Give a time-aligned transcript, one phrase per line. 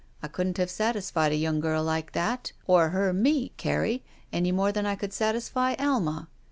[0.23, 4.71] I couldn't have satisfied a young girl like that, or her me, Carrie, any more
[4.71, 6.27] than I could satisfy Alma.